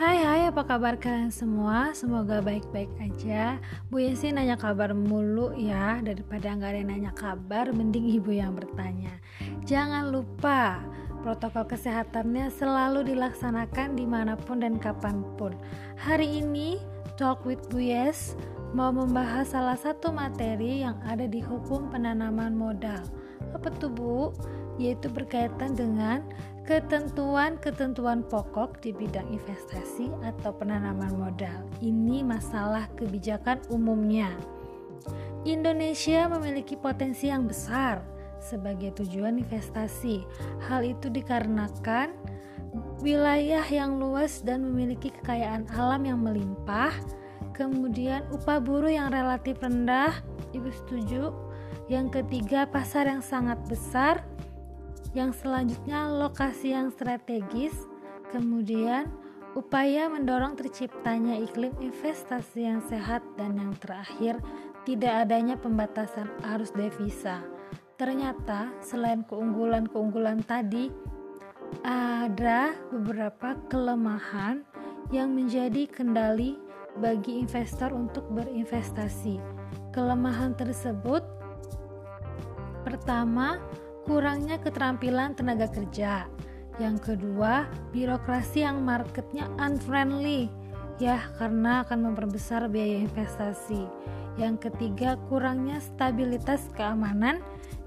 [0.00, 1.92] Hai hai apa kabar kalian semua?
[1.92, 3.60] Semoga baik-baik aja.
[3.92, 6.00] Bu Yesi nanya kabar mulu ya.
[6.00, 9.12] Daripada nggak ada yang nanya kabar Mending ibu yang bertanya.
[9.68, 10.80] Jangan lupa
[11.20, 15.52] Protokol kesehatannya selalu dilaksanakan di mana pun dan kapan pun.
[16.00, 16.80] Hari ini
[17.20, 18.40] Talk with Bu Yes
[18.72, 23.04] Mau membahas salah satu materi yang ada di hukum penanaman modal.
[23.52, 24.32] Apa tuh Bu?
[24.80, 26.24] Yaitu berkaitan dengan
[26.64, 31.60] ketentuan-ketentuan pokok di bidang investasi atau penanaman modal.
[31.84, 34.32] Ini masalah kebijakan umumnya.
[35.44, 38.00] Indonesia memiliki potensi yang besar
[38.40, 40.24] sebagai tujuan investasi.
[40.64, 42.16] Hal itu dikarenakan
[43.04, 46.92] wilayah yang luas dan memiliki kekayaan alam yang melimpah,
[47.56, 50.12] kemudian upah buruh yang relatif rendah,
[50.50, 51.30] Ibu setuju?
[51.90, 54.22] Yang ketiga, pasar yang sangat besar,
[55.10, 57.74] yang selanjutnya lokasi yang strategis,
[58.30, 59.10] kemudian
[59.58, 64.38] upaya mendorong terciptanya iklim investasi yang sehat dan yang terakhir
[64.86, 67.42] tidak adanya pembatasan arus devisa.
[67.98, 70.88] Ternyata selain keunggulan-keunggulan tadi
[71.84, 74.64] ada beberapa kelemahan
[75.10, 76.56] yang menjadi kendali
[76.98, 79.38] bagi investor untuk berinvestasi.
[79.90, 81.22] Kelemahan tersebut
[82.86, 83.58] pertama
[84.10, 86.26] kurangnya keterampilan tenaga kerja.
[86.82, 90.50] Yang kedua, birokrasi yang marketnya unfriendly,
[90.98, 93.86] ya karena akan memperbesar biaya investasi.
[94.34, 97.38] Yang ketiga, kurangnya stabilitas keamanan.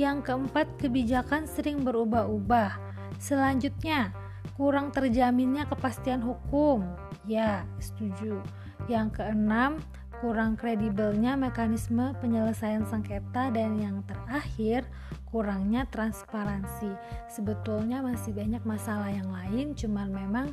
[0.00, 2.80] Yang keempat, kebijakan sering berubah-ubah.
[3.20, 4.16] Selanjutnya,
[4.56, 6.80] kurang terjaminnya kepastian hukum.
[7.28, 8.40] Ya, setuju.
[8.88, 9.84] Yang keenam,
[10.20, 14.88] kurang kredibelnya mekanisme penyelesaian sengketa dan yang terakhir
[15.28, 16.94] kurangnya transparansi.
[17.28, 20.46] Sebetulnya masih banyak masalah yang lain, cuman memang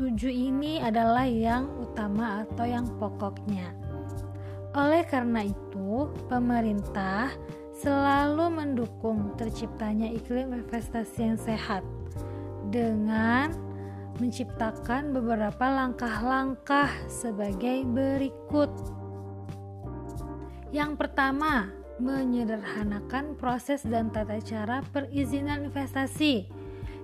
[0.00, 3.74] tujuh ini adalah yang utama atau yang pokoknya.
[4.72, 7.34] Oleh karena itu, pemerintah
[7.74, 11.82] selalu mendukung terciptanya iklim investasi yang sehat
[12.70, 13.50] dengan
[14.20, 18.99] menciptakan beberapa langkah-langkah sebagai berikut.
[20.70, 26.46] Yang pertama, menyederhanakan proses dan tata cara perizinan investasi.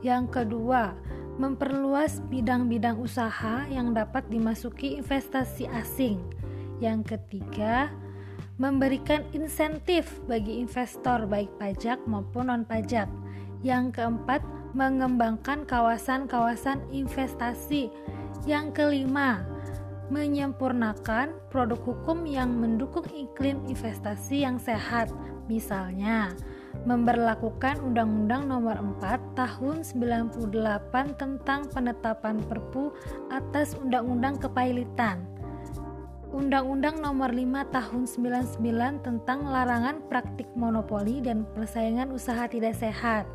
[0.00, 0.96] Yang kedua,
[1.36, 6.20] memperluas bidang-bidang usaha yang dapat dimasuki investasi asing.
[6.80, 7.92] Yang ketiga,
[8.56, 13.08] memberikan insentif bagi investor baik pajak maupun non-pajak.
[13.60, 14.40] Yang keempat,
[14.72, 17.92] mengembangkan kawasan-kawasan investasi.
[18.48, 19.44] Yang kelima,
[20.10, 25.08] menyempurnakan produk hukum yang mendukung iklim investasi yang sehat.
[25.46, 26.34] Misalnya,
[26.84, 32.94] memberlakukan Undang-Undang Nomor 4 Tahun 98 tentang penetapan Perpu
[33.30, 35.22] atas Undang-Undang Kepailitan.
[36.30, 43.26] Undang-Undang Nomor 5 Tahun 99 tentang larangan praktik monopoli dan persaingan usaha tidak sehat.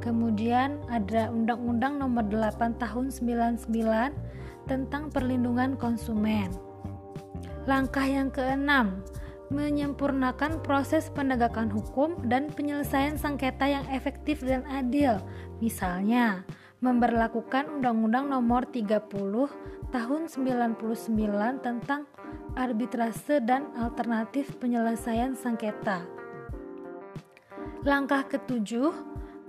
[0.00, 3.68] Kemudian ada Undang-Undang Nomor 8 Tahun 99
[4.66, 6.50] tentang perlindungan konsumen.
[7.68, 9.04] Langkah yang keenam,
[9.50, 15.18] menyempurnakan proses penegakan hukum dan penyelesaian sengketa yang efektif dan adil.
[15.58, 16.46] Misalnya,
[16.80, 19.10] memberlakukan Undang-Undang Nomor 30
[19.90, 20.78] Tahun 99
[21.66, 22.06] tentang
[22.54, 26.06] arbitrase dan alternatif penyelesaian sengketa.
[27.82, 28.94] Langkah ketujuh,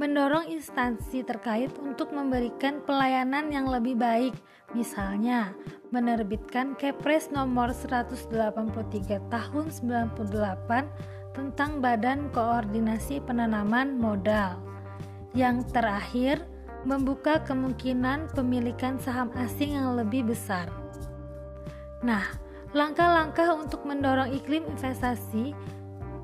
[0.01, 4.34] mendorong instansi terkait untuk memberikan pelayanan yang lebih baik,
[4.73, 5.53] misalnya
[5.94, 14.57] menerbitkan Kepres nomor 183 tahun 98 tentang Badan Koordinasi Penanaman Modal.
[15.38, 16.50] Yang terakhir,
[16.81, 20.66] membuka kemungkinan pemilikan saham asing yang lebih besar.
[22.01, 22.25] Nah,
[22.73, 25.53] langkah-langkah untuk mendorong iklim investasi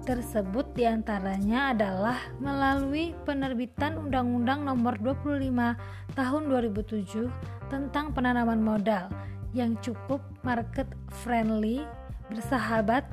[0.07, 7.27] tersebut di antaranya adalah melalui penerbitan Undang-Undang Nomor 25 Tahun 2007
[7.67, 9.11] tentang penanaman modal
[9.51, 11.83] yang cukup market friendly,
[12.31, 13.03] bersahabat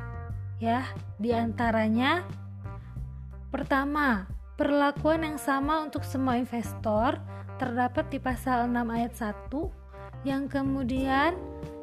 [0.62, 0.86] ya.
[1.18, 2.22] Di antaranya
[3.50, 7.18] pertama, perlakuan yang sama untuk semua investor
[7.58, 9.12] terdapat di pasal 6 ayat
[9.50, 11.34] 1 yang kemudian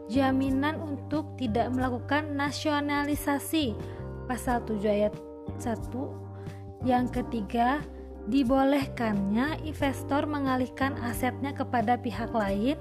[0.08, 3.76] jaminan untuk tidak melakukan nasionalisasi
[4.32, 5.12] pasal 7 ayat
[5.60, 7.84] 1 yang ketiga
[8.32, 12.80] dibolehkannya investor mengalihkan asetnya kepada pihak lain.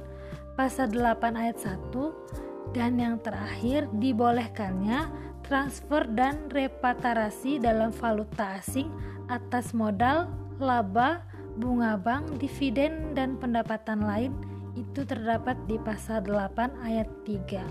[0.55, 5.11] Pasal 8 ayat 1 dan yang terakhir dibolehkannya
[5.43, 8.87] transfer dan repatriasi dalam valuta asing
[9.27, 10.31] atas modal,
[10.63, 11.27] laba,
[11.59, 14.31] bunga bank, dividen dan pendapatan lain.
[14.79, 17.67] Itu terdapat di pasal 8 ayat 3.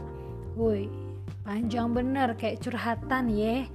[0.60, 1.09] Woi,
[1.44, 3.66] panjang bener kayak curhatan ya.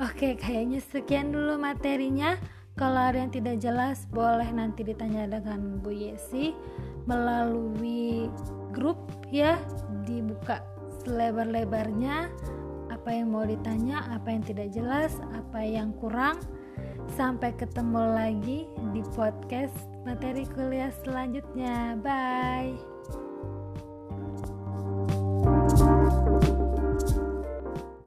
[0.00, 2.36] Oke, kayaknya sekian dulu materinya.
[2.78, 6.56] Kalau ada yang tidak jelas, boleh nanti ditanya dengan Bu Yesi
[7.04, 8.32] melalui
[8.72, 8.96] grup
[9.28, 9.60] ya,
[10.08, 10.64] dibuka
[11.04, 12.32] selebar-lebarnya
[12.88, 16.40] apa yang mau ditanya, apa yang tidak jelas, apa yang kurang.
[17.18, 18.58] Sampai ketemu lagi
[18.94, 19.74] di podcast
[20.06, 21.98] materi kuliah selanjutnya.
[22.00, 22.89] Bye.